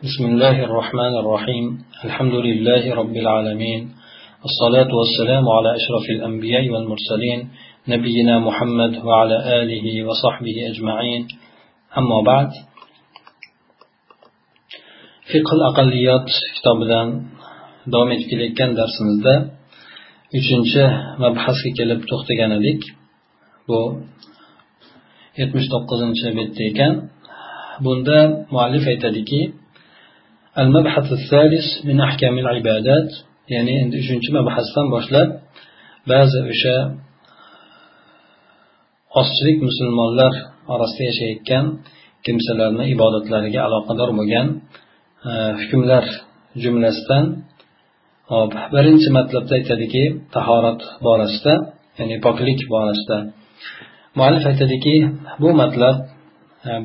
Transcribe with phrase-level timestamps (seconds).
[0.00, 1.64] بسم الله الرحمن الرحيم
[2.04, 3.80] الحمد لله رب العالمين
[4.48, 7.40] الصلاة والسلام على أشرف الأنبياء والمرسلين
[7.88, 11.22] نبينا محمد وعلى آله وصحبه أجمعين
[11.98, 12.50] أما بعد
[15.30, 17.08] fiqh aqalliyot kitobidan
[17.92, 19.34] davom etib kelayotgan darsimizda
[20.38, 20.84] uchinchi
[21.22, 22.80] mabhasga kelib to'xtagan edik
[23.68, 23.80] bu
[25.40, 26.92] yetmish to'qqizinchi betda ekan
[27.84, 28.18] bunda
[28.54, 29.40] muallif aytadiki
[30.62, 33.10] المبحث الثالث من أحكام العبادات
[33.54, 35.28] ya'ni endi uchinchi mabhasdan boshlab
[36.10, 36.76] ba'zi o'sha
[39.20, 40.32] ozchilik musulmonlar
[40.74, 41.64] orasida yashayotgan
[42.24, 44.46] kimsalarni ibodatlariga aloqador bo'lgan
[45.60, 46.04] hukmlar
[46.62, 47.24] jumlasidan
[48.32, 50.04] hop birinchi matlabda aytadiki
[50.34, 51.54] tahorat borasida
[51.98, 53.16] ya'ni poklik borasida
[54.18, 54.94] muallif aytadiki
[55.42, 55.96] bu matlab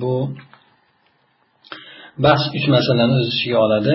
[0.02, 0.14] bu
[2.25, 3.95] bahs uch masalani o'z ichiga oladi.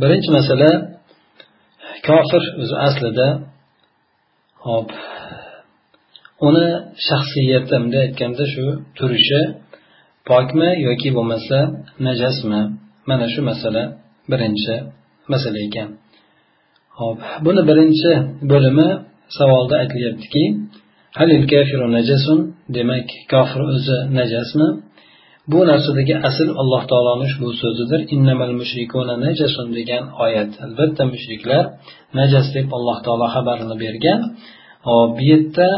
[0.00, 0.70] Birinchi masala
[2.06, 3.28] kofir o'zi aslida
[4.66, 4.88] hop
[6.48, 6.66] uni
[7.08, 8.64] shaxsiyati bunday aytganda shu
[8.98, 9.40] turishi
[10.28, 11.58] pokmi yoki bo'lmasa
[12.06, 12.60] najasmi?
[13.08, 13.82] Mana shu masala
[14.30, 14.74] birinchi
[15.32, 15.88] masala ekan.
[16.98, 18.12] Hop buni birinchi
[18.52, 18.88] bo'limi
[19.38, 20.44] savolda aytilyaptiki
[22.76, 24.68] demak kofir o'zi najasmi?
[25.52, 28.00] Bu narsadagi asl alloh taoloni ushbu so'zidir.
[28.14, 30.50] Innamal mushrikuna najasun degan oyat.
[30.66, 31.64] Albatta mushriklar
[32.18, 34.20] najas deb alloh taolo xabarini bergan.
[34.88, 35.68] Hop bu yerda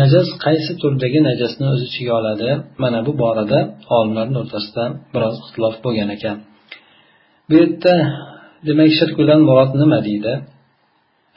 [0.00, 2.50] najas qaysi turdagi najasni o'z ichiga oladi?
[2.82, 3.58] Mana bu borada
[3.96, 6.36] olimlarni o'rtasida biroz ixtilof bo'lgan ekan.
[7.48, 7.94] Bu yerda
[8.68, 10.32] demak shirkdan murod nima deydi?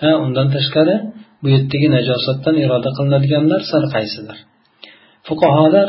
[0.01, 0.95] Ha undan tashqari
[1.41, 4.37] bu yerdagi najosatdan iroda qilinadigan narsa qaysidir?
[5.27, 5.87] Fuqarolar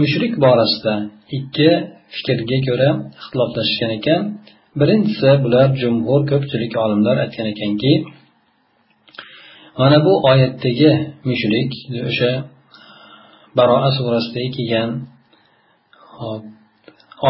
[0.00, 0.94] mushrik borasida
[1.36, 1.70] ikki
[2.14, 4.20] fikrga ko'ra ixtiloflashgan ekan.
[4.80, 7.92] Birinchisi bular jumhur ko'pchilik olimlar aytgan ekanki
[9.80, 10.90] mana bu oyatdagi
[11.28, 11.70] mushrik
[12.08, 12.32] o'sha
[13.58, 14.90] baroa surasidagi kelgan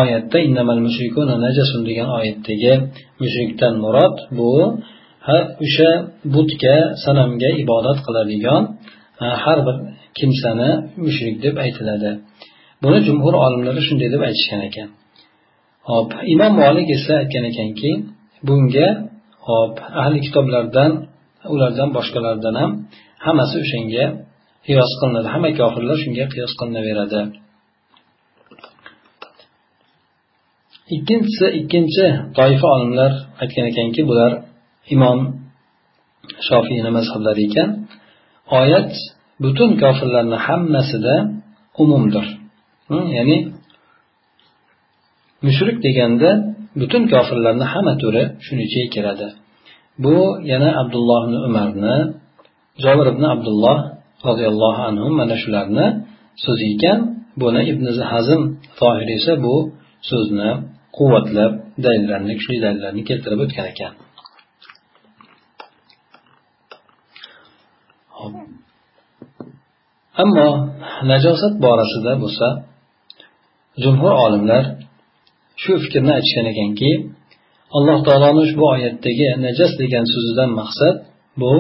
[0.01, 2.73] oyatda innamal mushrikuna najasun degan oyatdagi
[3.23, 4.51] mushrikdan murod bu
[5.27, 5.91] ha o'sha
[6.35, 8.63] butga sanamga ibodat qiladigan
[9.45, 9.77] har bir
[10.19, 10.71] kimsani
[11.05, 12.11] mushrik deb aytiladi.
[12.83, 14.89] Buni jumhur olimlari shunday deb aytishgan ekan.
[15.89, 17.91] Hop imom molik esa aytgan ekanki
[18.47, 18.89] bunga
[19.49, 20.91] hop ahli kitoblardan
[21.55, 22.71] ulardan boshqalardan ham
[23.25, 24.05] hammasi o'shanga
[24.67, 25.29] qiyos qilinadi.
[25.35, 27.21] Hamma kofirlar shunga qiyos qilinaveradi.
[30.97, 32.05] Ikkinchisi ikkinchi
[32.39, 33.13] toifa olimlar
[33.43, 34.33] aytgan ekanki bular
[34.95, 35.19] imom
[36.49, 37.69] shofiyni mazhablari ekan.
[38.61, 38.93] Oyat
[39.43, 41.15] butun kofirlarni hammasida
[41.83, 42.27] umumdir.
[43.17, 43.39] Ya'ni
[45.47, 46.31] mushrik deganda
[46.81, 49.29] butun kofirlarni hamma turi shuni ichiga kiradi.
[50.03, 50.15] Bu
[50.51, 51.97] yana abdulloh ibn umarni
[52.85, 53.79] jobir ibn abdulloh
[54.29, 55.87] roziyallohu anhu mana shularni
[56.45, 56.99] so'zi ekan.
[57.41, 58.41] Buni ibn hazm
[58.81, 59.55] tohir esa bu
[60.11, 60.51] so'zni
[60.97, 61.53] quvvatlab
[61.85, 63.93] dalillarni kuchli dalillarni keltirib o'tgan ekan.
[70.23, 70.49] Ammo
[71.11, 72.47] najosat borasida bo'lsa
[73.83, 74.65] jumhur olimlar
[75.63, 76.91] shu fikrni aytishgan ekanki
[77.77, 80.97] alloh taoloni ushbu oyatdagi najas degan so'zidan maqsad
[81.41, 81.53] bu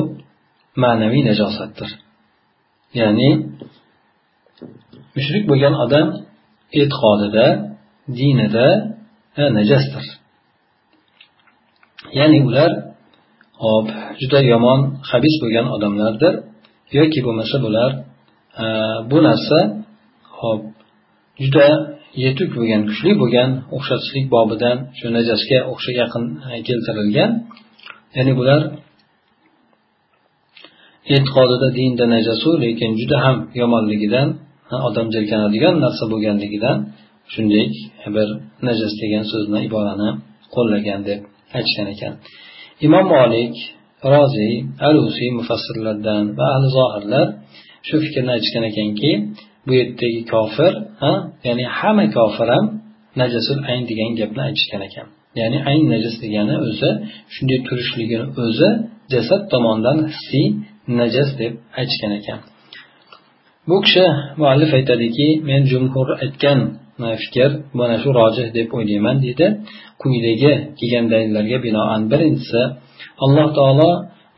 [0.82, 1.90] ma'naviy najosatdir.
[3.00, 3.30] Ya'ni
[5.16, 6.06] mushrik bo'lgan odam
[6.80, 7.46] e'tiqodida
[8.18, 8.68] dinida
[9.42, 10.04] e najasdir
[12.18, 12.70] ya'ni ular
[13.64, 13.86] hop
[14.20, 14.80] juda yomon
[15.10, 16.34] habis bo'lgan odamlardir
[16.98, 17.90] yoki bo'lmasa bular
[19.10, 19.58] bu narsa
[20.38, 20.62] hop
[21.44, 21.68] juda
[22.24, 27.30] yetuk bo'lgan kuchli bo'lgan o'xshatishlik bobidan shu najasga o'xsha yaqin e, keltirilgan.
[28.16, 28.60] Ya'ni bular
[31.14, 34.28] e'tiqodida dinda najasu lekin juda ham yomonligidan
[34.72, 36.76] e, odam jirkanadigan narsa bo'lganligidan
[37.32, 37.66] shunday
[38.04, 38.28] e, bir
[38.68, 40.10] najas degan so'zni iborani
[40.54, 41.20] qo'llagan deb
[41.56, 42.12] aytishgan ekan.
[42.86, 43.54] Imom molik
[44.12, 44.54] roziy
[44.88, 47.26] alusiy mufassirlardan va ahli zohirlar
[47.88, 49.10] shu fikrni aytishgan ekanki
[49.66, 51.12] bu yerdagi kofir ha?
[51.46, 52.64] Ya'ni hamma kofir ham
[53.20, 55.06] najasul ayn degan gapni aytishgan ekan.
[55.40, 56.90] Ya'ni ayn najas degani o'zi
[57.34, 58.68] shunday turishligini o'zi
[59.12, 60.46] jasad tomonidan hissiy
[61.00, 62.38] najas deb aytishgan ekan.
[63.68, 64.04] Bu kishi
[64.40, 66.58] muallif aytadiki men jumhur aytgan
[67.22, 69.46] fikr mana shu rojih deb o'ylayman deydi
[70.02, 72.62] quyidagi kelgan dalillarga binoan birinchisi
[73.24, 73.90] alloh taolo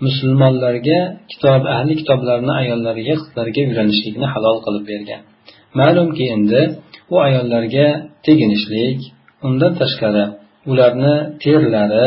[0.05, 1.01] musulmonlarga
[1.31, 5.21] kitob ahli kitoblarni ayollariga qizlariga uylanishlikni halol qilib bergan.
[5.81, 6.61] Ma'lumki endi
[7.13, 7.87] u ayollarga
[8.27, 8.99] teginishlik
[9.47, 10.25] undan tashqari
[10.71, 12.07] ularni terlari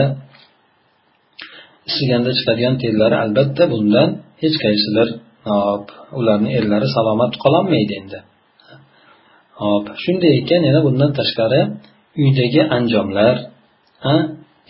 [1.90, 4.10] isiganda chiqadigan terlari albatta bundan
[4.42, 5.08] hech qaysidir
[5.50, 5.86] hop
[6.20, 8.20] ularni erlari salomat qololmaydi endi.
[9.62, 11.62] Hop shunday ekan yana bundan tashqari
[12.22, 13.36] uydagi anjomlar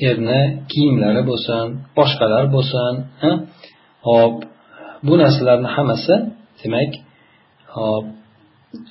[0.09, 0.41] erni
[0.71, 1.65] kiyimlari bo'lsin
[1.97, 2.93] boshqalar bo'lsin
[4.07, 4.35] hop
[5.07, 6.15] bu narsalarni hammasi
[6.61, 6.91] demak
[7.75, 8.05] hop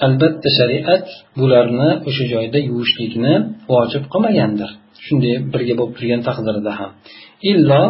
[0.07, 1.07] albatta shariat
[1.39, 3.35] bularni o'sha joyda yuvishlikni
[3.73, 4.71] vojib qilmagandir.
[5.05, 6.91] Shunday birga bo'lib turgan taqdirda ham.
[7.53, 7.83] Illo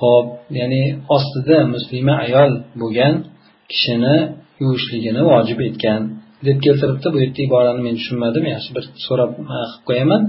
[0.00, 0.28] ho'p
[0.58, 0.82] ya'ni
[1.16, 3.14] ostida muslima ayol bo'lgan
[3.70, 4.16] kishini
[4.62, 6.00] yuvishligini vojib etgan
[6.46, 7.06] deb keltiribdi.
[7.14, 10.22] Bu yerda iborani men tushunmadim yaxshi bir so'rab qilib qo'yaman.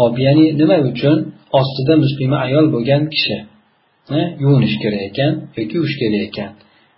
[0.00, 1.16] Hop ya'ni nima uchun
[1.58, 3.36] ostida muslima ayol bo'lgan kishi
[4.42, 6.50] yuvinish kerak ekan yoki yuvish kerak ekan.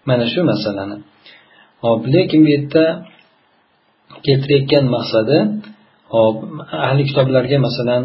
[0.09, 0.97] Mana shu masalani.
[1.85, 2.85] Hop lekin bu yerda
[4.27, 5.39] keltirayotgan maqsadi
[6.15, 6.37] hop
[6.87, 8.03] ahli kitoblarga masalan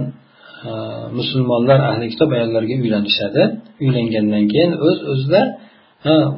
[0.69, 0.71] e,
[1.19, 3.43] musulmonlar ahli kitob ayollarga uylanishadi.
[3.83, 5.41] Uylangandan keyin o'z öz o'zida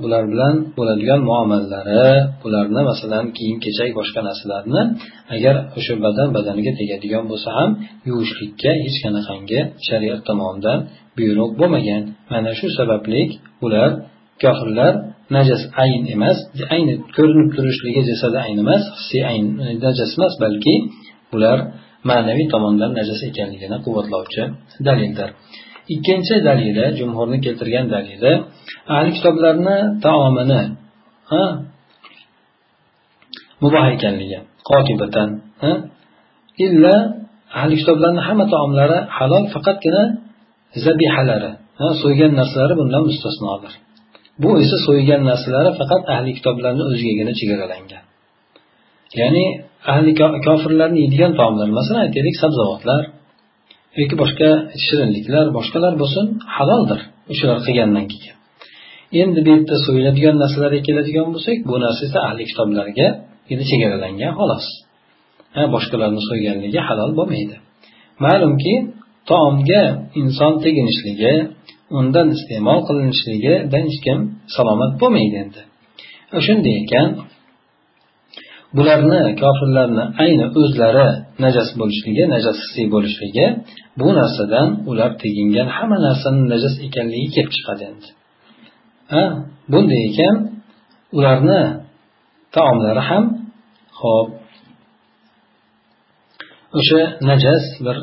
[0.02, 2.08] bular bilan bo'ladigan muomalalari
[2.44, 4.82] bularni masalan kiyim kechak boshqa narsalarni
[5.36, 7.70] agar o'sha badan badaniga tegadigan bo'lsa ham
[8.08, 10.80] yuvishlikka hech qanaqangi shariat tomonidan
[11.18, 12.04] buyruq bo'lmagan.
[12.32, 13.22] Mana shu sababli
[13.66, 13.90] ular
[14.44, 14.94] kofirlar
[15.36, 16.38] najas ayn emas
[16.76, 20.76] ayni ko'rinib turishligi jasadi ayn emas hissiy ayn e, najas emas balki
[21.32, 21.58] bular
[22.10, 24.44] ma'naviy tomondan najas ekanligini quvvatlovchi
[24.88, 25.30] dalildir.
[25.94, 28.32] Ikkinchi dalili jumhurni keltirgan dalili
[28.96, 30.62] ahli kitoblarni taomini
[33.62, 34.40] muboh ekanligi
[34.70, 35.30] qotibatan
[36.66, 36.96] illa
[37.60, 40.04] ahli kitoblarni hamma taomlari halol faqatgina
[40.86, 41.52] zabihalari
[42.02, 43.74] so'ygan narsalari bundan mustasnodir.
[44.44, 48.04] Bu esa so'ygan narsalari faqat ahli kitoblarni o'zigagina chegaralangan.
[49.20, 49.46] Ya'ni
[49.94, 50.12] ahli
[50.48, 53.02] kofirlarni yeydigan taomlar masalan aytaylik sabzavotlar.
[54.00, 54.50] Yoki boshqa
[54.86, 57.00] shirinliklar boshqalar bo'lsin haloldir
[57.32, 58.36] o'shalar qilgandan keyin.
[59.22, 63.08] Endi bu yerda so'yiladigan narsalarga keladigan bo'lsak bu narsa esa ahli kitoblarga
[63.52, 64.66] endi chegaralangan xolos.
[65.56, 67.56] Ha boshqalarni so'yganligi halol bo'lmaydi.
[68.26, 68.76] Ma'lumki
[69.30, 69.84] taomga
[70.22, 71.34] inson teginishligi
[72.00, 74.20] undan iste'mol qilinishligidan hech kim
[74.56, 75.62] salomat bo'lmaydi endi.
[76.46, 77.08] Shunday ekan
[78.76, 81.08] bularni kofirlarni ayni o'zlari
[81.44, 82.60] najas bo'lishligi najas
[82.94, 83.46] bo'lishligi
[84.00, 88.08] bu narsadan ular tegingan hamma narsani najas ekanligi kelib chiqadi endi.
[89.14, 89.24] Ha
[89.72, 90.36] bunday ekan
[91.18, 91.62] ularni
[92.56, 93.24] taomlari ham
[94.02, 94.30] ho'p
[96.80, 97.98] o'sha najas bir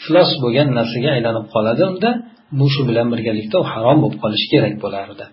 [0.00, 1.82] iflos bo'lgan narsaga aylanib qoladi.
[1.92, 2.10] Unda
[2.58, 5.24] bu shu bilan birgalikda u harom bo'lib qolishi kerak bo'lardi.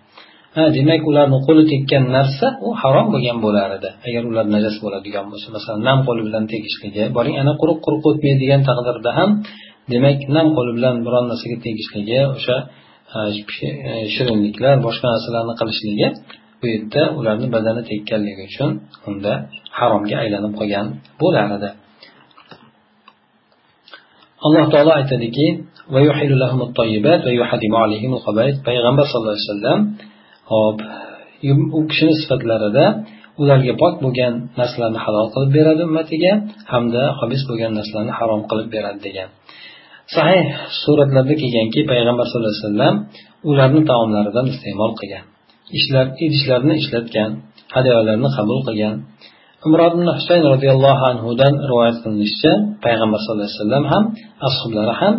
[0.56, 3.90] Ha demak ularni qo'li tekkan narsa u harom bo'lgan bo'lar edi.
[4.08, 8.60] Agar ular najas bo'ladigan bo'lsa masalan nam qo'li bilan tegishligi boring ana quruq quruq o'tmaydigan
[8.68, 9.30] taqdirda ham
[9.92, 12.56] demak nam qo'li bilan biron narsaga tegishligi o'sha
[14.14, 16.08] shirinliklar boshqa narsalarni qilishligi
[16.60, 18.70] bu yerda ularni badani tekkanligi uchun
[19.08, 19.32] unda
[19.78, 20.86] haromga aylanib qolgan
[21.22, 21.70] bo'lar edi.
[24.46, 25.46] Alloh taolo aytadiki
[28.68, 29.80] payg'ambar sallallohu alayhi vasallam
[30.52, 30.78] hop
[31.78, 32.84] u kishini sifatlarida
[33.42, 36.32] ularga pok bo'lgan narsalarni halol qilib beradi ummatiga
[36.72, 39.28] hamda hobis bo'lgan narsalarni harom qilib beradi degan.
[40.14, 40.44] Sahih
[40.82, 42.94] suratlarda kelganki payg'ambar sallallohu alayhi vasallam
[43.50, 45.24] ularni taomlaridan iste'mol qilgan.
[45.78, 47.30] Ishlar idishlarni ishlatgan
[47.74, 48.94] hadyolarni qabul qilgan.
[49.66, 52.52] Umrod ibn husayn roziyallohu anhudan rivoyat qilinishicha
[52.84, 54.04] payg'ambar sallallohu alayhi vasallam ham
[54.48, 55.14] ashoblari ham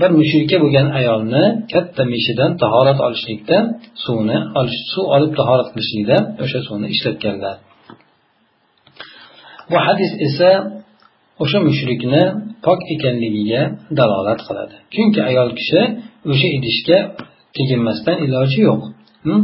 [0.00, 3.56] bir mushrika bo'lgan ayolni katta meshidan tahorat olishlikda
[4.04, 7.56] suvni olish suv olib tahorat qilishlikda o'sha suvni ishlatganlar.
[9.70, 10.50] Bu hadis esa
[11.42, 12.22] o'sha mushrikni
[12.66, 13.62] pok ekanligiga
[13.98, 14.76] dalolat qiladi.
[14.94, 15.80] Chunki ayol kishi
[16.32, 16.98] o'sha idishga
[17.56, 18.82] teginmasdan iloji yo'q.
[19.26, 19.40] Hm?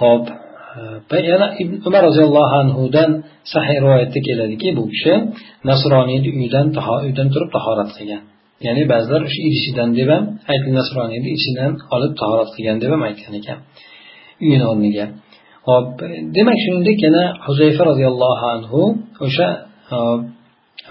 [0.00, 0.24] Ho'p
[1.30, 1.46] yana
[1.88, 3.10] umar roziyallohu anhudan
[3.52, 5.12] sahiy rivoyatda keladiki bu kishi
[5.70, 6.66] nasroniyni uyidan
[7.06, 8.22] uydan turib tahorat qilgan.
[8.66, 13.34] Ya'ni ba'zilar shu idishidan deb ham aytdi nasroniyni ichidan olib tahorat qilgan deb ham aytgan
[13.40, 13.58] ekan
[14.44, 15.06] uyini o'rniga.
[15.68, 15.86] Hop
[16.36, 18.80] demak shuningdek yana huzayfa roziyallohu anhu
[19.26, 19.48] o'sha
[19.94, 19.98] e,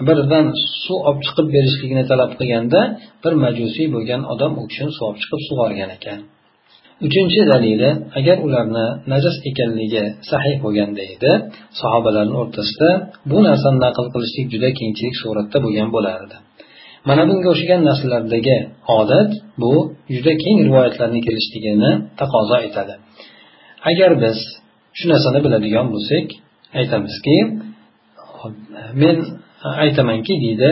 [0.06, 0.46] birdan
[0.84, 2.80] suv olib chiqib berishligini talab qilganda
[3.22, 6.20] bir majusiy bo'lgan odam u kishini suv olib chiqib sug'organ ekan.
[7.06, 11.32] Uchinchi dalili agar ularni najas ekanligi sahih bo'lganda edi
[11.80, 12.90] sahobalarni o'rtasida
[13.30, 16.36] bu narsani naql qilishlik juda kengchilik suratda bo'lgan bo'lardi.
[17.08, 18.56] Mana bunga o'xshagan narsalardagi
[18.98, 19.30] odat
[19.62, 19.72] bu
[20.14, 22.94] juda keng rivoyatlarni kelishligini taqozo etadi.
[23.90, 24.38] Agar biz
[24.98, 26.26] shu narsani biladigan bo'lsak
[26.80, 27.36] aytamizki
[29.02, 29.16] men
[29.84, 30.70] aytamanki deydi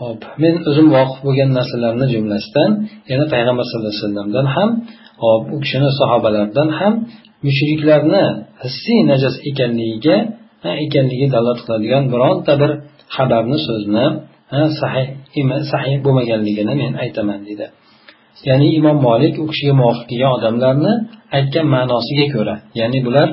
[0.00, 2.70] hop men o'zim voqif bo'lgan narsalarni jumlasidan
[3.10, 4.70] yana payg'ambar sallallohu alayhi vasallamdan ham
[5.24, 6.94] hop u kishini sahobalaridan ham
[7.46, 8.24] mushriklarni
[8.64, 10.16] hissiy najas ekanligiga
[10.84, 12.70] ekanligiga dalolat qiladigan bironta bir
[13.16, 14.06] xabarni so'zni
[14.80, 15.06] sahih.
[15.72, 17.66] Sahih bo'lmaganligini men aytaman deydi
[18.48, 20.92] ya'ni imom molik u kishiga muvofiq kelgan odamlarni
[21.38, 23.28] aytgan ma'nosiga ko'ra ya'ni bular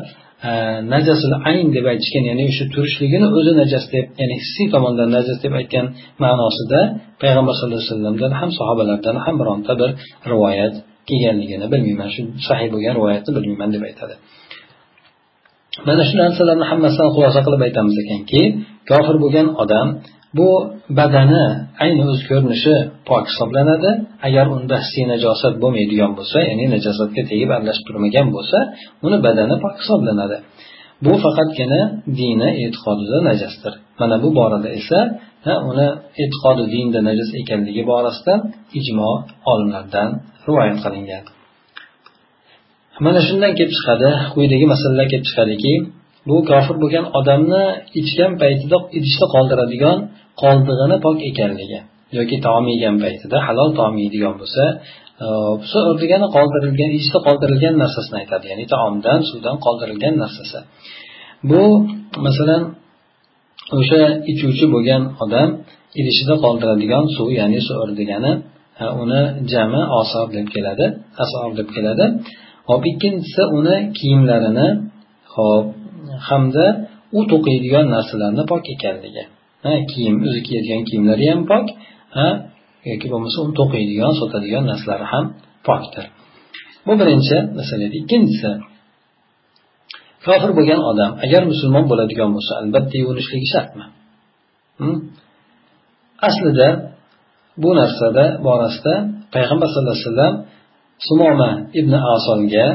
[0.47, 0.50] e,
[0.93, 5.53] najasul ayn deb aytishgan ya'ni o'sha turishligini o'zi najas deb ya'ni hissiy tomondan najas deb
[5.59, 5.86] aytgan
[6.24, 6.79] ma'nosida
[7.21, 9.89] payg'ambar sallallohu alayhi vasallamdan ham sahobalardan ham bironta bir
[10.31, 10.74] rivoyat
[11.09, 12.09] kelganligini bilmayman.
[12.15, 14.15] Shu sahiy bo'lgan rivoyatni bilmayman deb aytadi.
[15.88, 18.41] Mana shu narsalarni hammasidan xulosa qilib aytamiz ekanki
[18.89, 19.88] kofir bo'lgan odam
[20.38, 20.50] bu
[21.00, 21.44] badani
[21.84, 22.75] ayni o'z ko'rinishi
[23.10, 23.89] pok hisoblanadi.
[24.27, 28.58] Agar unda hissiy najosat bo'lmaydigan bo'lsa ya'ni najosatga tegib aralashib turmagan bo'lsa
[29.06, 30.38] uni badani pok hisoblanadi.
[31.06, 31.82] Bu faqatgina
[32.20, 33.74] dini e'tiqodida najasdir.
[34.00, 35.00] Mana bu borada esa
[35.72, 35.88] uni
[36.24, 38.34] e'tiqodi dinda najas ekanligi borasida
[38.79, 39.12] ijmo
[39.51, 40.10] olimlardan
[40.48, 41.24] rivoyat qilingan.
[43.06, 45.74] Mana shundan kelib chiqadi quyidagi masalalar kelib chiqadiki
[46.27, 47.63] bu kofir bo'lgan odamni
[48.01, 49.98] ichgan paytida idishda qoldiradigan
[50.41, 51.79] qoldig'ini pok ekanligi
[52.17, 54.63] yoki taom yegan paytida halol taom yeydigan bo'lsa
[55.24, 55.27] e,
[55.72, 60.60] suv degani qoldirilgan idishda qoldirilgan narsasini aytadi ya'ni taomdan suvdan qoldirilgan narsasi.
[61.50, 61.63] Bu
[62.25, 62.63] masalan
[63.79, 65.50] o'sha ichuvchi bo'lgan odam
[66.00, 68.31] idishida qoldiradigan suv ya'ni suv degani
[68.81, 70.86] e, uni jami osor deb keladi
[71.24, 72.05] asor deb keladi.
[72.69, 74.67] Hop ikkinchisi uni kiyimlarini
[75.36, 75.65] hop
[76.27, 76.65] hamda
[77.17, 79.24] u to'qiydigan narsalarni pok ekanligi.
[79.91, 81.65] Kiyim o'zi kiyadigan kiyimlari ham pok
[82.91, 85.25] yoki bo'lmasa uni to'qiydigan sotadigan narsalari ham
[85.67, 86.05] pokdir.
[86.86, 87.95] Bu birinchi masala edi.
[88.03, 88.50] Ikkinchisi
[90.25, 93.86] kofir bo'lgan odam agar musulmon bo'ladigan bo'lsa albatta yuvinishligi shartmi?
[94.79, 94.97] Hm?
[96.27, 96.67] Aslida
[97.63, 98.93] bu narsada borasida
[99.36, 100.36] payg'ambar sallallohu alayhi vasallam
[101.07, 102.67] sumoma ibn asonga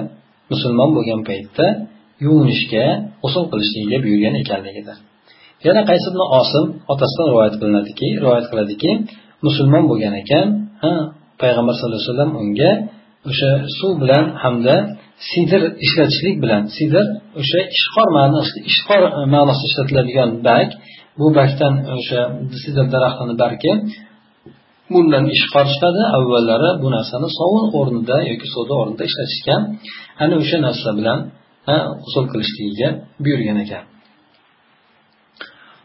[0.52, 1.66] musulmon bo'lgan paytda
[2.24, 2.84] yuvinishga
[3.22, 4.96] g'usul qilishligiga buyurgan ekanligidir.
[5.66, 8.90] Yana qaysi ibn osim otasidan rivoyat qilinadiki rivoyat qiladiki
[9.46, 10.46] musulmon bo'lgan ekan
[11.42, 12.70] payg'ambar sallallohu alayhi vasallam unga
[13.30, 14.76] o'sha suv bilan hamda
[15.30, 17.04] sidr ishlatishlik bilan sidr
[17.40, 19.02] o'sha ishqor ma'nosida ishqor
[19.34, 20.68] ma'nosida ishlatiladigan bak
[21.20, 22.20] bu bakdan o'sha
[22.62, 23.72] sidr daraxtini bargi
[24.92, 29.60] bundan ishqor chiqadi avvallari bu narsani sovun o'rnida yoki soda o'rnida ishlatishgan.
[30.22, 31.18] Ana o'sha narsa bilan
[32.02, 32.88] g'usul qilishligiga
[33.24, 33.84] buyurgan ekan.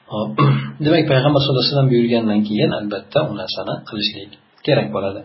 [0.84, 4.32] Demak payg'ambar sallallohu alayhi vasallam buyurgandan keyin albatta u narsani qilishlik
[4.66, 5.22] kerak bo'ladi.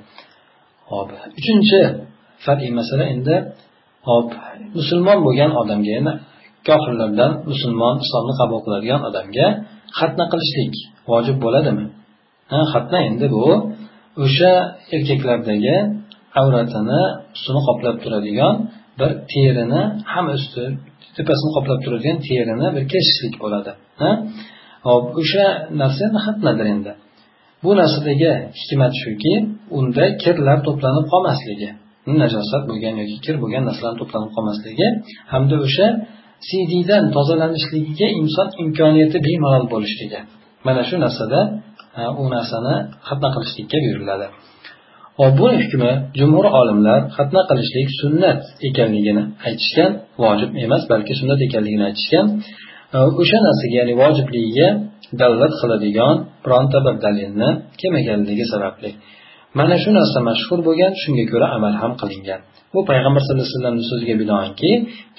[0.91, 1.09] Hop
[1.41, 1.81] uchinchi
[2.45, 3.35] farqiy masala endi
[4.09, 4.29] hop
[4.79, 6.13] musulmon bo'lgan odamga yana
[6.69, 9.47] kofirlardan musulmon islomni qabul qiladigan odamga
[9.99, 10.73] xatna qilishlik
[11.11, 11.85] vojib bo'ladimi?
[12.53, 13.47] Ha xatna endi bu
[14.25, 14.53] o'sha
[14.97, 15.77] erkaklardagi
[16.41, 17.03] avratini
[17.35, 18.55] ustini qoplab turadigan
[19.03, 19.83] bir terini
[20.13, 20.63] ham usti
[21.17, 23.73] tepasini qoplab turadigan terini bir kesishlik bo'ladi.
[24.89, 25.47] Hop o'sha
[25.81, 26.93] narsa xatnadir endi?
[27.65, 29.35] Bu narsadagi hikmat shuki
[29.79, 31.71] unda kirlar to'planib qolmasligi
[32.23, 34.87] najosat bo'lgan yoki kir bo'lgan narsalar to'planib qolmasligi
[35.33, 35.87] hamda o'sha
[36.49, 40.21] siydidan tozalanishligiga inson imkoniyati bemalol bo'lishligi.
[40.67, 41.41] Mana shu narsada
[42.23, 42.75] u narsani
[43.09, 44.27] xatna qilishlikka buyuriladi.
[45.21, 49.91] Hop bu hukmi jumhur olimlar xatna qilishlik sunnat ekanligini aytishgan
[50.23, 52.27] vojib emas balki sunnat ekanligini aytishgan
[52.95, 54.69] e, o'sha narsaga ya'ni vojibligiga
[55.21, 56.15] dalolat qiladigan
[56.45, 57.51] bironta bir dalilni
[57.81, 58.91] kelmaganligi sababli.
[59.59, 62.41] Mana shu narsa mashhur bo'lgan shunga ko'ra amal ham qilingan.
[62.75, 64.71] Bu payg'ambar sallallohu alayhi vasallamni so'ziga binoanki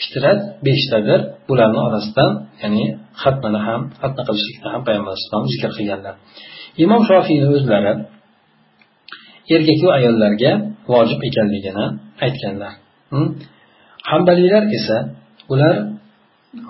[0.01, 1.19] fitrat beshtadir.
[1.49, 2.31] Bularni orasidan
[2.61, 2.85] ya'ni
[3.23, 6.15] xatmani ham xatna qilishlikni ham payg'ambar alayhisalom zikr qilganlar.
[6.83, 7.93] Imom shofiyni o'zlari
[9.55, 10.51] erkaku ayollarga
[10.93, 11.85] vojib ekanligini
[12.25, 12.73] aytganlar.
[14.11, 14.97] Hambaliylar esa
[15.53, 15.75] ular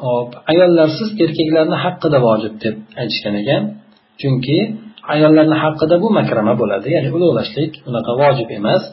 [0.05, 3.61] hop ayollarsiz erkaklarni haqqida vojib deb aytishgan ekan.
[4.21, 4.57] Chunki
[5.13, 6.87] ayollarni haqqida bu makrama bo'ladi.
[6.95, 8.83] Ya'ni ulug'lashlik unaqa vojib emas.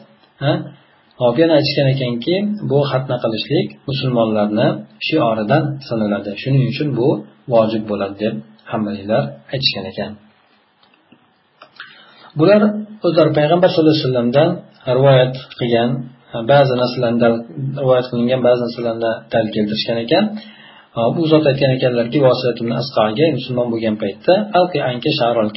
[1.21, 2.35] Hop yana aytishgan ekanki
[2.69, 4.67] bu xatna qilishlik musulmonlarni
[5.07, 6.31] shioridan sanaladi.
[6.41, 7.09] Shuning uchun bu
[7.53, 8.35] vojib bo'ladi deb
[8.71, 9.23] hambaliylar
[9.53, 10.11] aytishgan ekan.
[12.39, 12.61] Bular
[13.07, 14.49] o'zlari payg'ambar sallallohu alayhi vasallamdan
[14.97, 15.89] rivoyat qilgan
[16.51, 17.29] ba'zi narsalarni
[17.81, 20.23] rivoyat qilingan ba'zi narsalarni dal keltirishgan ekan.
[21.21, 22.17] U zot aytgan ekanlarki
[22.81, 25.49] asqaga musulmon bo'lgan paytda alqi anka sharol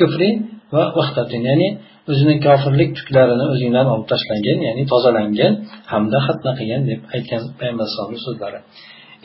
[0.00, 0.28] kufri
[0.74, 0.82] va
[1.48, 1.68] ya'ni
[2.10, 5.52] o'zining kofirlik tuklarini o'zingdan olib tashlangin ya'ni tozalangin
[5.92, 8.58] hamda xatna qilgin deb aytgan payg'ambar alayhisalomni so'zlari.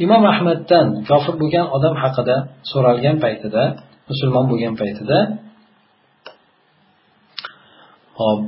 [0.05, 2.35] Imom ahmaddan kofir bo'lgan odam haqida
[2.71, 3.63] so'ralgan paytida
[4.09, 5.17] musulmon bo'lgan paytida
[8.19, 8.39] hop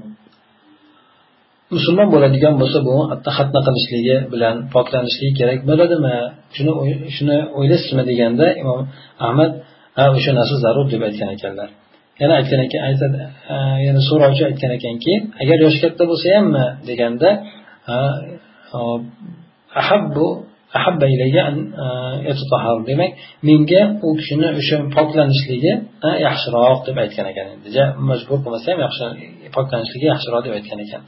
[1.75, 2.95] musulmon bo'ladigan bo'lsa bu
[3.37, 6.15] xatna qilishligi bilan poklanishligi kerak bo'ladimi?
[6.55, 6.71] Shuni
[7.15, 8.79] shuni o'ylaysizmi deganda imom
[9.27, 9.51] ahmad
[9.97, 11.69] ha o'sha narsa zarur deb aytgan ekanlar.
[12.21, 13.21] Yana aytgan ekan aytadi
[13.87, 17.29] yana so'rovchi aytgan ekanki agar yoshi katta bo'lsa hammi deganda
[20.77, 21.03] ahabbu
[22.57, 23.11] ahabba e, demak
[23.49, 25.73] menga u kishini o'sha poklanishligi
[26.27, 27.45] yaxshiroq deb aytgan ekan.
[27.55, 29.05] Endi majbur qilmasa ham yaxshi
[29.55, 31.01] poklanishligi yaxshiroq deb aytgan ekan.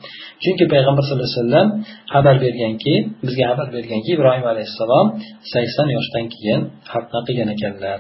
[0.44, 1.68] Chunki payg'ambar sallallohu alayhi vasallam
[2.14, 2.94] xabar berganki
[3.26, 5.06] bizga xabar berganki ibrohim alayhissalom
[5.54, 6.60] sakson yoshdan keyin
[6.92, 8.00] xatna qilgan ekanlar.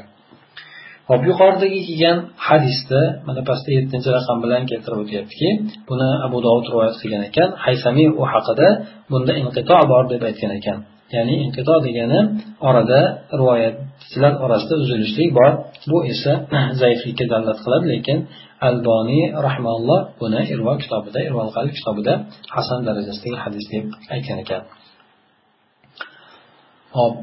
[1.09, 5.49] Hop yuqoridagi kelgan hadisda mana pastda yettinchi raqam bilan keltirib o'tyaptiki
[5.89, 8.67] buni abu dovud rivoyat qilgan ekan haysamiy u haqida
[9.11, 10.79] bunda inqito bor deb aytgan ekan.
[11.15, 12.19] Ya'ni inqido degani
[12.69, 12.99] orada
[13.39, 15.51] rivoyatchilar orasida uzilishlik bor.
[15.91, 16.33] Bu esa
[16.81, 18.17] zaiflikka dalolat qiladi lekin
[18.67, 21.43] alboniy rahmaulloh buni irvo kitobida irvo
[21.77, 22.13] kitobida
[22.55, 24.61] hasan darajasidagi hadis deb aytgan ekan.
[26.97, 27.13] Hop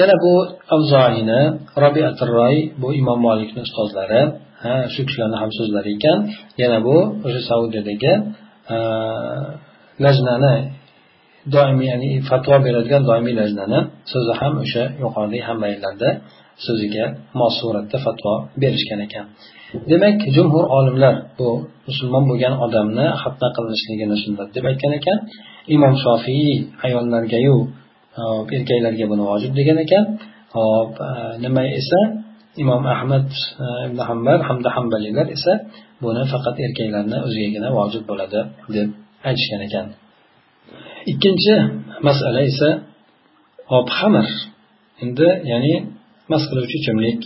[0.00, 0.34] yana bu
[0.74, 1.40] avzoiyni
[1.84, 4.22] robiatirroy bu imom molikni ustozlari
[4.64, 6.18] ha shu kishilarni ham so'zlari ekan.
[6.62, 8.12] Yana bu o'sha saudiyadagi
[10.04, 10.54] lajnani
[11.54, 13.78] doimiy ya'ni fatvo beradigan doimiy lajnani
[14.12, 16.08] so'zi ham o'sha yuqoridagi hammaylarda
[16.66, 17.04] so'ziga
[17.38, 19.26] mos suratda fatvo berishgan ekan.
[19.90, 21.48] Demak jumhur olimlar bu
[21.88, 25.18] musulmon bo'lgan odamni xatna qilinishligini sunnat deb aytgan ekan.
[25.74, 26.48] Imom shofiy
[26.86, 27.56] ayollargayu
[28.20, 28.22] e,
[28.56, 30.04] erkaklarga buni vojib degan ekan.
[30.56, 31.10] Hop e,
[31.44, 32.00] nima esa?
[32.62, 33.26] Imom ahmad
[33.64, 35.52] e, ibn hambal hamda hambaliylar esa
[36.04, 38.40] buni faqat erkaklarni o'zigagina vojib bo'ladi
[38.76, 38.88] deb
[39.28, 39.86] aytishgan ekan.
[41.11, 41.55] ikkinchi
[42.07, 42.69] masala esa
[43.77, 44.27] ob xamir
[45.03, 45.73] endi ya'ni
[46.31, 47.21] mas qiluvchi ichimlik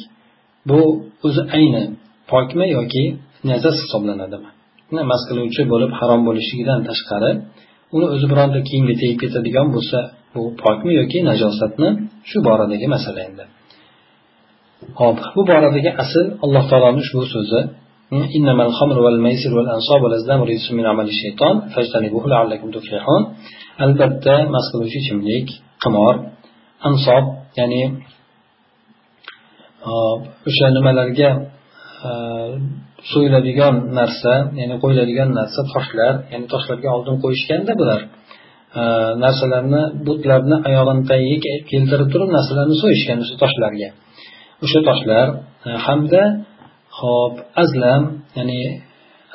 [0.69, 0.79] bu
[1.27, 1.83] o'zi ayni
[2.31, 3.03] pokmi yoki
[3.49, 4.49] najas hisoblanadimi
[5.11, 7.31] mas qiluvchi bo'lib harom bo'lishligidan tashqari
[7.95, 9.97] uni o'zi bironta kiyimga tegib ketadigan bo'lsa
[10.33, 11.89] bu pokmi yoki najosatmi
[12.29, 13.45] shu boradagi masala endi
[14.99, 17.61] hop bu boradagi asl alloh taoloni ushbu so'zi
[18.37, 23.21] إنما الخمر والميسر والأنصاب والأزلام رجس من عمل الشيطان فاجتنبوه لعلكم تفلحون
[23.84, 25.46] albatta mast qiluvchi ichimlik
[25.82, 26.14] qimor
[26.88, 27.24] ansob
[27.58, 27.82] ya'ni
[30.48, 31.30] o'sha nimalarga
[33.12, 38.00] so'yiladigan narsa ya'ni qo'yiladigan narsa toshlar ya'ni toshlarga oldin qo'yishganda bular
[39.24, 43.88] narsalarni butlarni oyog'ini tagiga keltirib turib narsalarni so'yishgan o'sha toshlarga.
[44.64, 45.26] O'sha toshlar
[45.86, 46.22] hamda
[47.00, 48.02] hop azlam
[48.36, 48.60] ya'ni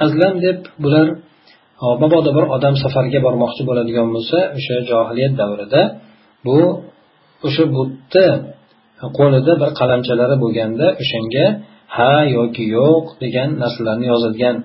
[0.06, 1.08] azlam deb bular
[2.02, 5.82] mabodo bir odam safarga bormoqchi bo'ladigan bo'lsa o'sha johiliyat davrida
[6.46, 6.58] bu
[7.48, 8.28] o'sha butni
[9.18, 11.46] qo'lida bir qalamchalari bo'lganda o'shanga
[11.98, 14.56] ha yoki yo'q degan narsalarni yozilgan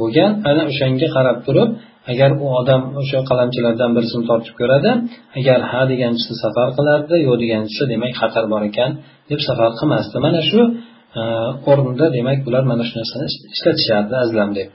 [0.00, 0.30] bo'lgan.
[0.50, 1.70] Ana o'shanga qarab turib
[2.12, 4.90] agar u odam o'sha qalamchalardan birisini tortib ko'radi
[5.38, 8.90] agar ha deganchisini safar qilardi yo'q deganchisi demak xatar bor ekan
[9.30, 10.16] deb safar qilmasdi.
[10.26, 10.60] Mana shu
[11.70, 14.68] o'rinda demak bular mana shu narsani ishlatishardi azlam deb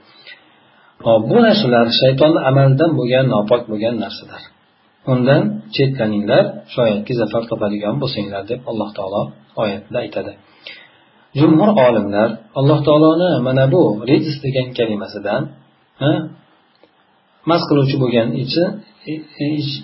[1.04, 4.42] bu narsalar shaytonni amalidan bo'lgan nopok bo'lgan narsalar.
[5.12, 5.42] Undan
[5.74, 9.22] chetlaninglar shoyatki zafar topadigan bo'lsanglar deb alloh taolo
[9.62, 10.32] oyatda aytadi.
[11.40, 12.28] Jumhur olimlar
[12.58, 15.42] alloh taoloni mana bu rejis degan kalimasidan
[17.50, 18.28] mast qiluvchi bo'lgan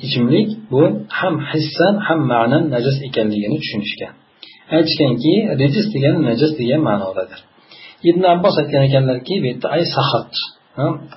[0.07, 0.83] ichimlik bu
[1.18, 4.12] ham hissan ham ma'nan najas ekanligini tushunishgan.
[4.77, 7.40] Aytishganki rijis degani najas degan ma'nodadir.
[8.11, 10.33] Ibn abbos aytgan ekanlarki bu yerda ay sahat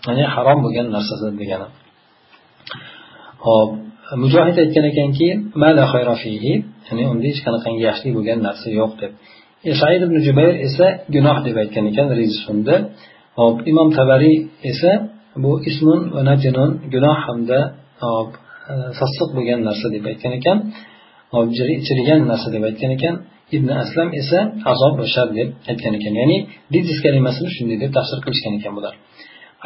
[0.08, 1.68] ya'ni harom bo'lgan narsasi degani.
[3.48, 3.70] Hop
[4.24, 5.28] mujohid aytgan ekanki
[6.88, 9.12] ya'ni unda hech qanaqangi yaxshilik bo'lgan narsa yo'q deb.
[9.70, 12.76] E, said ibn jubayr esa gunoh deb aytgan ekan rizsunda
[13.40, 14.38] hop imom tabariy
[14.72, 14.92] esa
[15.44, 17.60] bu ismun va najinun gunoh hamda
[18.06, 18.32] hop
[19.00, 20.58] sassiq bo'lgan narsa deb aytgan ekan.
[21.34, 21.48] Hop
[21.88, 23.16] chirigan narsa deb aytgan ekan.
[23.56, 24.40] Ibn aslam esa
[24.72, 26.14] azob va shar deb aytgan ekan.
[26.22, 26.38] Ya'ni
[26.74, 28.96] rijis kalimasini shunday deb tafsir qilishgan ekan bular.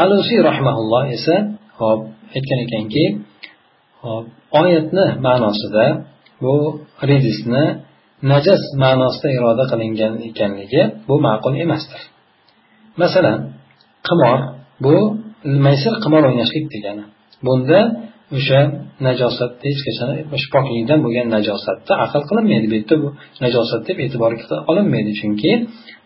[0.03, 1.35] Alusiy rahmaulloh esa
[1.79, 1.99] hop
[2.35, 3.05] aytgan ekanki
[4.03, 4.25] hop
[4.62, 5.85] oyatni ma'nosida
[6.43, 6.55] bu
[7.09, 7.65] rijisni
[8.31, 12.01] najas ma'nosida iroda qilingan ekanligi bu ma'qul emasdir.
[13.01, 13.38] Masalan
[14.07, 14.39] qimor
[14.85, 14.95] bu
[15.65, 17.03] maysir qimor o'ynashlik degani.
[17.45, 17.79] Bunda
[18.38, 18.62] o'sha
[19.07, 20.09] najosatni hech qachon
[20.53, 22.65] poklikdan bo'lgan najosatni aql qilinmaydi.
[22.71, 23.07] Bu yerda bu
[23.43, 25.12] najosat deb e'tiborga olinmaydi.
[25.19, 25.51] Chunki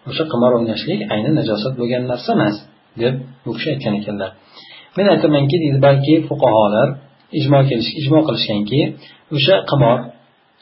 [0.09, 2.55] o'sha qimor o'ynashlik ayni najosat bo'lgan narsa emas.
[3.01, 4.31] Deb bu kishi aytgan ekanlar.
[4.97, 6.87] Men aytamanki deydi balki fuqarolar
[7.39, 7.59] ijmo
[8.01, 8.79] ijmo qilishganki
[9.35, 9.97] o'sha qimor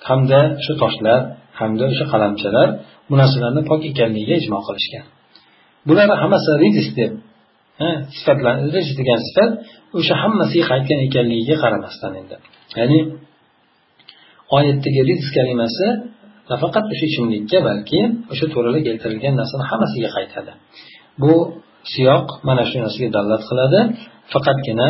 [0.09, 1.19] hamda o'sha toshlar
[1.59, 2.67] hamda o'sha qalamchalar
[3.09, 5.05] bu narsalarni pok ekanligiga ijmo qilishgan.
[5.87, 7.11] Bular hammasi rijis deb
[8.17, 9.51] sifatlar rijis degan sifat
[9.99, 12.35] o'sha hammasiga qaytgan ekanligiga qaramasdan endi.
[12.79, 12.99] Ya'ni
[14.57, 15.87] oyatdagi rizq kalimasi
[16.51, 17.99] nafaqat o'sha ichimlikka balki
[18.31, 20.51] o'sha to'rada keltirilgan narsani hammasiga qaytadi.
[21.21, 21.33] Bu
[21.93, 23.79] siyoq mana shu narsaga dalolat qiladi.
[24.33, 24.87] Faqatgina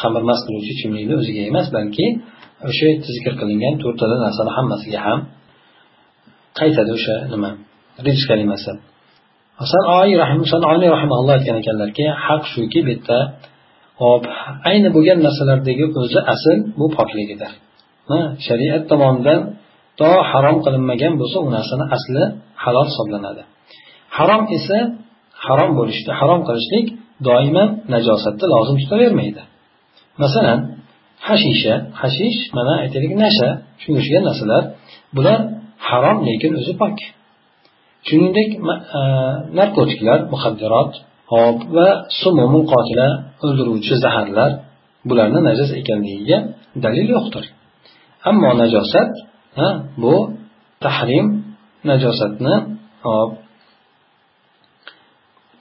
[0.00, 2.06] xamir mast qiluvchi ichimlikni o'ziga emas balki
[2.68, 5.18] o'sha zikr qilingan to'rttala narsani hammasiga ham
[6.58, 7.50] qaytadi o'sha nima
[8.06, 8.70] rizq kalimasi.
[10.96, 13.18] Rahimalloh aytgan ekanlarki haq shuki bu yerda
[14.02, 14.22] hop
[14.70, 17.52] ayni bo'lgan narsalardagi o'zi asl bu pokligidir
[18.46, 19.40] shariat tomonidan
[20.00, 22.22] to harom qilinmagan bo'lsa u narsani asli
[22.64, 23.42] halol hisoblanadi.
[24.16, 24.78] Harom esa
[25.46, 26.86] harom bo'lishda harom qilishlik
[27.28, 29.42] doimo najosatni lozim tutavermaydi.
[30.22, 30.58] Masalan
[31.28, 33.48] hashisha hashish mana aytaylik nasha.
[33.82, 34.62] Shunga o'xshagan narsalar
[35.16, 35.38] bular
[35.88, 36.96] harom lekin o'zi pok.
[38.08, 38.50] Shuningdek
[38.98, 39.00] e,
[39.58, 40.92] narkotiklar muhaddirot
[41.32, 41.88] hop va
[42.20, 43.08] sumumul qotila
[43.44, 44.50] o'ldiruvchi zaharlar
[45.08, 46.38] bularni najas ekanligiga
[46.84, 47.44] dalil yo'qdir.
[48.30, 49.10] Ammo najosat
[50.02, 50.14] bu
[50.84, 51.26] tahrim
[51.90, 52.54] najosatni
[53.06, 53.30] hop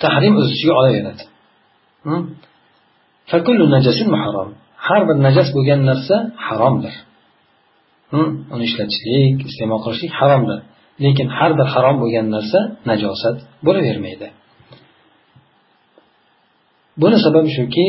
[0.04, 1.24] tahrim o'z ichiga olaveradi
[4.88, 6.16] har bir najas bo'lgan narsa
[6.48, 6.96] haromdir.
[8.54, 10.60] Uni ishlatishlik iste'mol qilishlik haromdir
[11.06, 12.60] lekin har bir harom bo'lgan narsa
[12.90, 14.28] najosat bo'lavermaydi.
[17.02, 17.88] Buni sababi shuki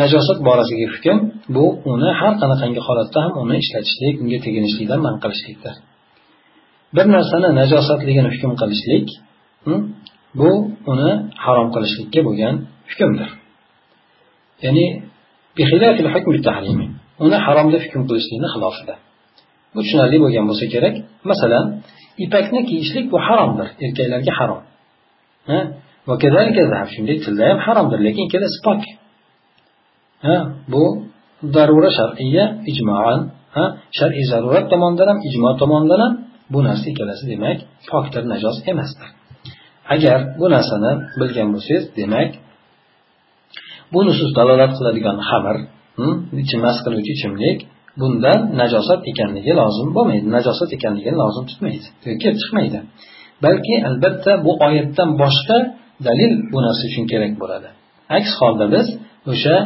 [0.00, 1.18] najosat borasidagi hukm
[1.54, 5.74] bu uni har qanaqangi holatda ham uni ishlatishlik unga teginishlikdan man qilishlikdir.
[6.96, 9.06] Bir narsani najosatligini hukm qilishlik
[10.38, 10.50] bu
[10.92, 11.10] uni
[11.44, 12.54] harom qilishlikka bo'lgan
[12.90, 13.28] hukmdir.
[14.64, 14.86] Ya'ni
[17.24, 18.94] uni haromda hukm qilishlikni xilofida.
[19.74, 20.94] Bu tushunarli bo'lgan bo'lsa kerak.
[21.30, 21.64] Masalan
[22.24, 24.60] ipakni kiyishlik bu haromdir erkaklarga harom.
[26.94, 28.80] Shunday tilda ham haromdir lekin ikkalasi pok
[30.72, 30.84] bu
[31.56, 33.20] darura shar'iya ijmoan.
[33.98, 36.12] Shar'iy zarurat tomonidan ham ijmo tomonidan ham
[36.52, 37.58] bu narsa ikkalasi demak
[37.90, 39.08] pokdir najos emasdir.
[39.94, 42.30] Agar bu narsani bilgan bo'lsangiz demak
[43.92, 45.56] bu nusus dalolat qiladigan xamir
[46.64, 47.58] mast qiluvchi ichimlik
[48.00, 50.26] bundan najosat ekanligi lozim bo'lmaydi.
[50.36, 51.88] Najosat ekanligini lozim tutmaydi
[52.22, 52.78] kelib chiqmaydi.
[53.44, 55.58] Balki albatta bu oyatdan boshqa
[56.06, 57.68] dalil bu narsa uchun kerak bo'ladi.
[58.18, 58.86] Aks holda biz
[59.32, 59.56] o'sha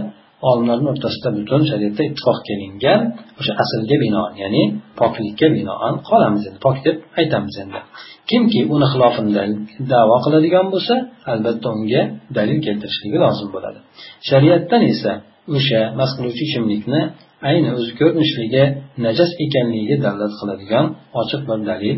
[0.51, 3.01] olimlarni o'rtasida butun shariatda ittifoq kelingan
[3.41, 4.63] o'sha aslga binoan ya'ni
[5.01, 7.81] poklikka binoan qolamiz endi pok deb aytamiz endi.
[8.31, 9.33] Kimki uni xilofini
[9.93, 10.95] davo qiladigan bo'lsa
[11.33, 12.03] albatta unga
[12.37, 13.79] dalil keltirishligi lozim bo'ladi.
[14.29, 15.13] Shariatdan esa
[15.57, 17.01] o'sha mast qiluvchi ichimlikni
[17.51, 18.65] ayni o'zi ko'rinishligi
[19.07, 20.85] najas ekanligiga dalolat qiladigan
[21.21, 21.97] ochiq bir dalil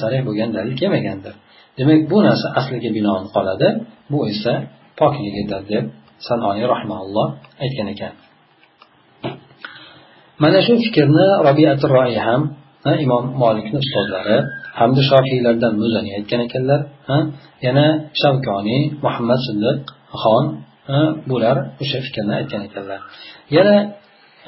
[0.00, 1.34] sarih bo'lgan dalil kelmagandir.
[1.78, 3.68] Demak bu narsa asliga binoan qoladi
[4.12, 4.52] bu esa
[5.00, 5.84] pokligidir deb
[6.28, 7.28] sanoiy rahmaulloh
[7.64, 8.12] aytgan ekan.
[10.42, 12.42] Mana shu fikrni robiati roi ham
[13.04, 14.38] imom molikni ustozlari
[14.80, 16.80] hamda shofiylardan muzani aytgan ekanlar
[17.66, 17.86] yana
[18.20, 19.78] shavkoniy muhammad siddiq
[20.22, 20.44] xon
[21.30, 23.00] bular o'sha fikrni aytgan ekanlar.
[23.56, 23.76] Yana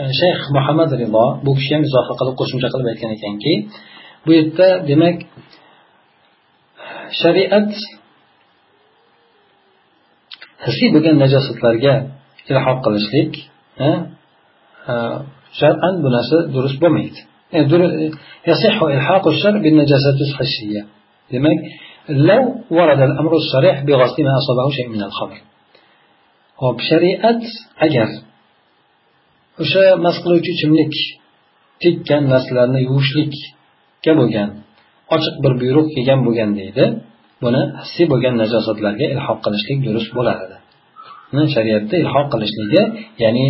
[0.01, 3.53] e, shayx muhammad rizo bu kishi ham izofa qilib qo'shimcha qilib aytgan ekanki
[4.25, 5.17] bu yerda demak
[7.21, 7.71] shariat
[10.66, 11.94] hissiy bo'lgan najosatlarga
[12.52, 13.32] ilhoq qilishlik
[15.60, 17.20] shar'an bu narsa durust bo'lmaydi
[21.34, 21.60] demak
[22.10, 22.44] لو
[22.78, 25.40] ورد الأمر الصريح بغسل ما أصابه شيء من الخمر
[26.62, 27.42] hop shariat
[27.86, 28.10] agar
[29.64, 30.94] o'sha mast qiluvchi ichimlik
[31.84, 34.50] tekkan narsalarni yuvishlikka bo'lgan
[35.16, 36.84] ochiq bir buyruq kelgan bo'lgan deydi
[37.44, 40.58] buni hissiy bo'lgan najosatlarga ilhoq qilishlik durust bo'lar edi
[41.56, 42.84] shariatda ilhoq qilishligi
[43.24, 43.46] ya'ni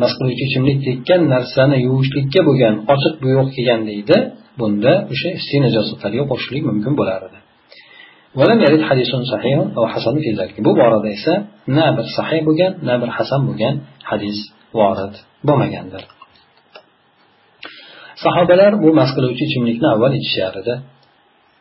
[0.00, 4.16] mast qiluvchi ichimlik tekkan narsani yuvishlikka bo'lgan ochiq buyruq kelgan deydi
[4.60, 7.38] bunda o'sha hissiy najosatlarga qo'shishlik mumkin bo'lar edi
[8.38, 11.34] ولم يرد حديث صحيح أو حسن في ذلك bu borada esa
[11.66, 13.74] na bir sahih bo'lgan na bir hasan bo'lgan
[14.10, 14.38] hadis
[14.78, 15.14] vorid
[15.48, 16.02] bo'lmagandir
[18.24, 20.74] sahobalar bu mast qiluvchi ichimlikni avval ichishar edi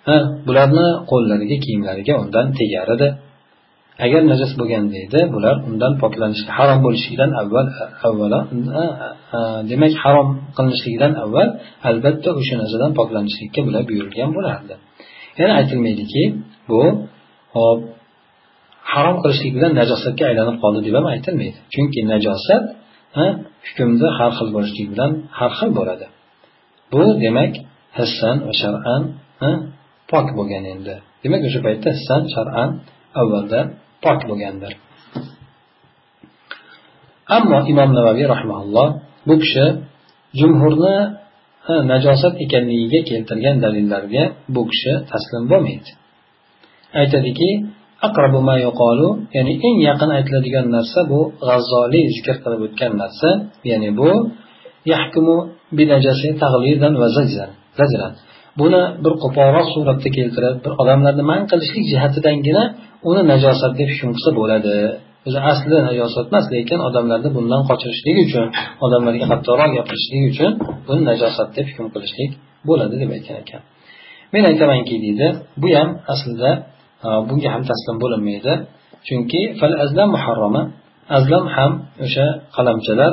[0.06, 3.08] ha bularni qo'llariga kiyimlariga undan tegar edi
[4.04, 7.66] agar najas bo'lganda edi bular undan poklanishi harom bo'lishligidan avval
[8.08, 8.40] avvalo
[9.70, 11.48] demak harom qilinishligidan avval
[11.88, 14.74] albatta o'sha narsadan poklanishlikka bular buyurilgan bo'lardi.
[15.40, 16.22] Yana aytilmaydiki
[16.70, 16.82] bu
[17.56, 17.80] hop
[18.92, 21.58] harom qilishlik bilan najosatga aylanib qoldi deb ham aytilmaydi.
[21.74, 22.64] Chunki najosat
[23.66, 26.06] hukmda har xil bo'lishlik bilan har xil bo'ladi.
[26.92, 27.52] Bu demak
[27.98, 29.02] hissan va shar'an
[30.14, 30.94] pok bo'lgan endi.
[31.22, 32.70] Demak o'sha paytda san shar'an
[33.20, 33.60] avvalda
[34.04, 34.72] pok bo'lgandir.
[37.36, 38.88] Ammo imom navaviy rahmaulloh
[39.28, 39.66] bu kishi
[40.40, 40.96] jumhurni
[41.92, 44.24] najosat ekanligiga keltirgan dalillarga
[44.54, 45.90] bu kishi taslim bo'lmaydi.
[47.00, 47.50] Aytadiki
[49.36, 53.28] ya'ni eng yaqin aytiladigan narsa bu g'azzoliy zikr qilib o'tgan narsa
[53.70, 54.10] ya'ni bu
[54.92, 55.36] yahkumu
[57.02, 57.08] va
[58.60, 62.64] buni bir qo'polroq suratda keltirib bir odamlarni man qilishlik jihatidangina
[63.08, 64.74] uni najosat deb hukm qilsa bo'ladi.
[65.26, 68.46] O'zi asli najosat emas lekin odamlarni bundan qochirishlik uchun
[68.84, 70.50] odamlarga qattiqroq gapirishlik uchun
[70.86, 72.30] buni najosat deb hukm qilishlik
[72.68, 73.60] bo'ladi deb aytgan ekan.
[74.34, 75.26] Men aytamanki deydi
[75.62, 76.50] bu ham aslida
[77.06, 78.52] e, bunga ham taslim bo'linmaydi.
[79.06, 80.62] Chunki fal azlam muharrama
[81.18, 81.72] azlam ham
[82.04, 83.12] o'sha qalamchalar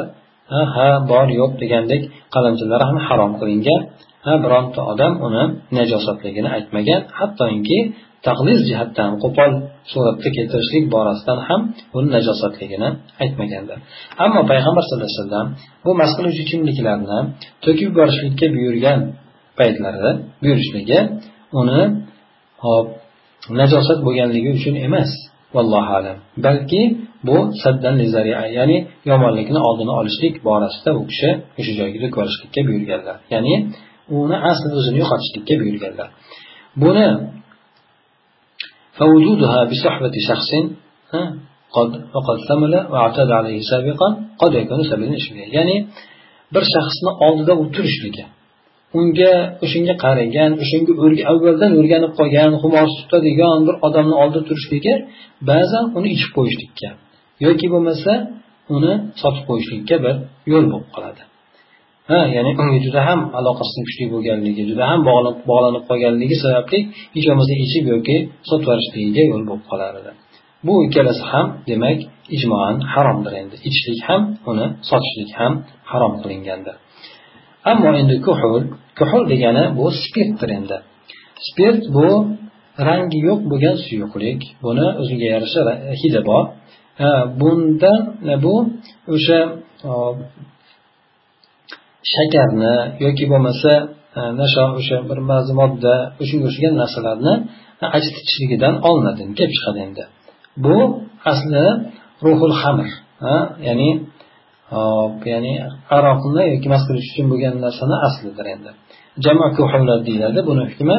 [0.56, 2.02] e, ha bor yo'q degandek
[2.36, 3.82] qalamchalar ham harom qilingan.
[4.26, 5.44] Ha bironta odam uni
[5.78, 7.02] najosatligini aytmagan.
[7.20, 7.80] Hattoki
[8.28, 9.52] taqliz jihatdan qo'pol
[9.92, 11.62] suratda keltirishlik borasidan ham
[11.98, 12.90] uni najosatligini
[13.24, 13.78] aytmagandir.
[14.24, 15.48] Ammo payg'ambar sallallohu alayhi vasallam
[15.86, 17.20] bu mast qiluvchi ichimliklarni
[17.66, 19.00] to'kib yuborishlikka buyurgan
[19.60, 21.00] paytlarida buyurishligi
[21.60, 21.82] uni
[22.66, 22.88] hop
[23.60, 25.12] najosat bo'lganligi uchun emas.
[25.56, 26.18] Vallohu alam.
[26.46, 26.82] Balki
[27.28, 27.96] bu saddan
[28.58, 28.78] ya'ni
[29.12, 31.30] yomonlikni oldini olishlik borasida u kishi
[31.60, 33.18] o'sha joyga yuborishlikka buyurganlar.
[33.34, 33.56] Ya'ni
[34.21, 36.09] uni asli o'zini yo'qotishlikka buyurganlar
[36.83, 37.07] buni
[39.01, 40.51] فوجودها بصحبة شخص
[41.77, 44.09] قد وقد ثمل واعتاد عليه سابقا
[44.41, 45.17] قد يكون سبيلا
[45.57, 45.77] ya'ni
[46.55, 48.25] bir shaxsni oldida u turishligi
[48.99, 49.33] unga
[49.65, 50.93] o'shanga qaragan o'shanga
[51.33, 54.95] avvaldan o'rganib qolgan xumor tutadigan bir odamni oldida turishligi
[55.51, 56.89] ba'zan uni ichib qo'yishlikka
[57.47, 58.13] yoki bo'lmasa
[58.77, 60.15] uni sotib qo'yishlikka bir
[60.53, 61.23] yo'l bo'lib qoladi
[62.12, 65.00] Ha ya'ni unga juda ham aloqasi kuchli bo'lganligi juda ham
[65.50, 66.80] bog'lanib qolganligi sababli
[67.16, 68.16] hech bo'lmasa ichib yoki
[68.50, 70.12] sotib yuborishligiga yo'l bo'lib qolar edi
[70.68, 72.00] bu ikkalasi ham demak
[72.36, 73.56] ijmoan haromdir endi.
[73.68, 74.22] Ichishlik ham
[74.52, 75.54] uni sotishlik ham
[75.92, 76.76] harom qilingandir
[77.72, 78.64] ammo endi kuhul
[79.00, 80.78] kuhul degani bu spirtdir endi.
[81.48, 82.08] Spirt bu
[82.88, 85.62] rangi yo'q bo'lgan suyuqlik buni o'ziga yarasha
[86.02, 86.44] hidi bor.
[87.40, 87.94] Bunda
[88.46, 88.56] bu
[89.14, 89.40] o'sha
[92.14, 92.74] shakarni
[93.06, 93.72] yoki bo'lmasa
[94.20, 97.34] e, nasho o'sha bir ba'zi modda o'shanga o'xshagan narsalarni
[97.98, 100.04] achitishligidan olinadi kelib chiqadi endi.
[100.64, 100.78] Bu
[101.32, 101.66] asli
[102.26, 102.88] ruhul hamr
[103.68, 103.90] ya'ni
[105.34, 105.54] ya'ni
[105.98, 108.72] aroqni yoki mast qilish uchun bo'lgan narsani aslidir endi.
[109.26, 109.48] Jama
[110.08, 110.98] deyiladi buni hukmi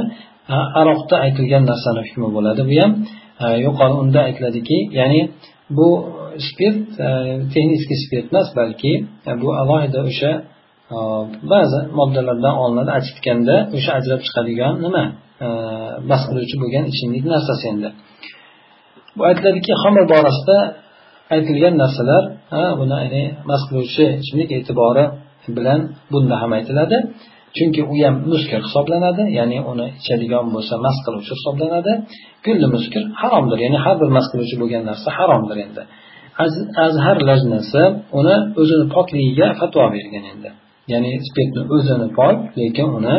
[0.54, 2.60] e, aroqda aytilgan narsani hukmi bo'ladi.
[2.70, 2.92] Bu ham
[3.42, 5.20] e, yuqori unda aytiladiki ya'ni
[5.76, 5.88] bu
[6.48, 6.88] spirt
[7.54, 8.92] texniskiy spirt emas balki
[9.42, 10.32] bu alohida o'sha
[11.52, 12.90] ba'zi moddalardan olinadi.
[12.98, 15.05] Achitganda o'sha ajrab chiqadigan nima?
[16.11, 17.88] Bas qiluvchi bo'lgan ichimlik narsasi endi.
[19.16, 20.59] Bu aytiladiki xamir borasida
[21.35, 22.24] aytilgan narsalar
[22.81, 25.05] buni ya'ni mas qiluvchi ichimlik e'tibori
[25.57, 25.81] bilan
[26.12, 26.98] bunda ham aytiladi.
[27.57, 31.92] Chunki u ham muskir hisoblanadi ya'ni uni ichadigan bo'lsa mast qiluvchi hisoblanadi.
[32.44, 35.83] Kulli muskir haromdir ya'ni har bir mast qiluvchi bo'lgan narsa haromdir endi.
[36.87, 37.83] Azhar lajnasi
[38.18, 40.50] uni o'zini pokligiga fatvo bergan endi.
[40.92, 43.16] Ya'ni spirtni o'zini pok lekin uni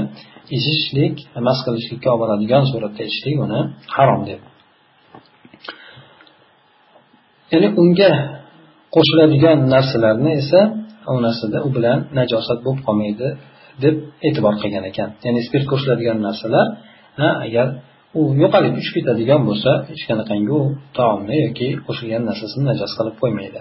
[0.57, 1.15] ichishlik
[1.47, 3.59] mast qilishlikka olib boradigan suratda ichishlik uni
[3.95, 4.41] harom deb.
[7.51, 8.11] Ya'ni unga
[8.95, 10.61] qo'shiladigan narsalarni esa
[11.15, 13.27] u narsada u bilan najosat bo'lib qolmaydi
[13.83, 13.95] deb
[14.27, 15.09] e'tibor qilgan ekan.
[15.25, 16.67] Ya'ni spirt qo'shiladigan narsalar
[17.47, 17.67] agar
[18.19, 20.61] u yo'qolib uchib ketadigan bo'lsa hech qanaqangi u
[20.97, 23.59] taomni yoki qo'shilgan narsasini najos qilib qo'ymaydi.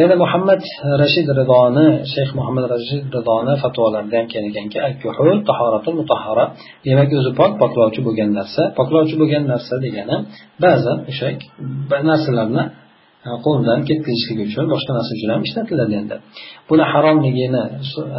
[0.00, 0.62] Yana muhammad
[1.02, 4.78] rashid ridoni shayx muhammad rashid ridoni fatvolarida ham kelganki
[6.86, 8.62] demak o'zi pok poklovchi bo'lgan narsa.
[8.78, 10.16] Poklovchi bo'lgan narsa degani
[10.64, 11.26] ba'zan o'sha
[12.10, 12.62] narsalarni
[13.26, 16.16] e, qo'ldan ketkazishlik uchun boshqa narsa uchun ham ishlatiladi endi.
[16.68, 17.64] Buni haromligini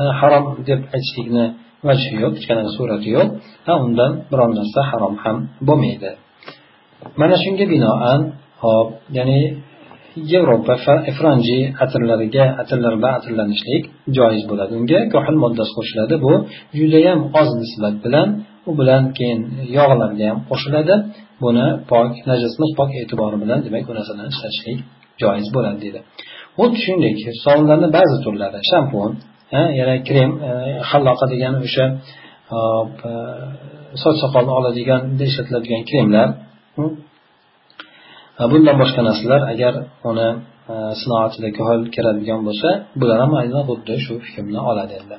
[0.01, 1.45] e, harom deb aytishlikni
[1.87, 3.27] vajhi yo'q hech qanaqa surati yo'q.
[3.67, 5.37] Va undan biron narsa harom ham
[5.67, 6.11] bo'lmaydi.
[7.21, 8.21] Mana shunga binoan
[8.63, 8.87] hop
[9.17, 9.39] ya'ni
[10.33, 10.75] yevropa
[11.19, 13.83] franji atirlariga atirlar bilan atirlanishlik
[14.17, 14.71] joiz bo'ladi.
[14.79, 16.15] Unga ko'hil moddasi qo'shiladi.
[16.25, 16.33] Bu
[16.79, 18.27] judayam oz nisbat bilan
[18.69, 19.39] u bilan keyin
[19.77, 20.95] yog'larga ham qo'shiladi.
[21.43, 24.79] Buni pok najas pok e'tibori bilan demak bu narsalarni ishlatishlik
[25.21, 25.99] joiz bo'ladi deydi.
[26.59, 29.11] Xuddi shuningdek sovunlarni ba'zi turlari shampun
[29.79, 30.51] yana krem e,
[30.89, 31.85] halloqa degan o'sha
[32.57, 32.59] e,
[34.01, 36.27] soch soqolni oladigan ishlatiladigan kremlar
[38.51, 39.73] bundan boshqa narsalar agar
[40.09, 40.29] uni
[40.71, 42.69] e, sinoatida ko'hol kiradigan bo'lsa
[43.01, 45.15] bular ham aynan xuddi shu hukmni oladi endi.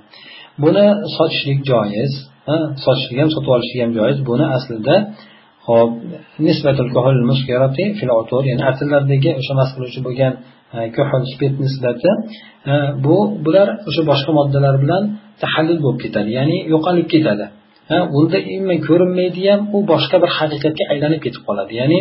[0.62, 0.84] Buni
[1.16, 2.12] sotishlik joiz
[2.84, 4.18] sotishlik ham sotib olishlik ham joiz.
[4.30, 4.94] Buni aslida
[5.68, 5.90] hop
[6.46, 6.88] nisbatul
[8.50, 10.32] ya'ni atirlardagi o'sha mast qiluvchi bo'lgan
[10.76, 12.10] e, ko'hol spirt nisbati
[12.70, 15.02] e, bu bular o'sha boshqa moddalar bilan
[15.42, 17.46] tahallul bo'lib ketadi ya'ni yo'qolib ketadi.
[18.18, 21.72] Unda umuman ko'rinmaydi ham u boshqa bir haqiqatga aylanib ketib qoladi.
[21.80, 21.98] Ya'ni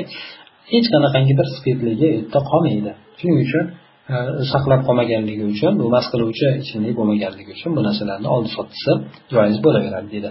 [0.73, 2.91] hech qanaqangi bir spirtligi u yerda qolmaydi.
[3.19, 3.65] Shuning uchun
[4.13, 4.15] e,
[4.51, 8.91] saqlab qolmaganligi uchun bu mast qiluvchi ichimlik bo'lmaganligi uchun bu narsalarni oldi sottisi
[9.33, 10.29] joiz bo'laveradi deydi.